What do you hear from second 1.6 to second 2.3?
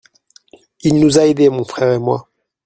frère et moi.